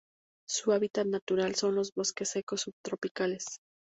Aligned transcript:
Su 0.49 0.71
hábitat 0.71 1.05
natural 1.05 1.53
son 1.53 1.75
los 1.75 1.93
bosques 1.93 2.31
secos 2.31 2.61
subtropicales. 2.61 3.57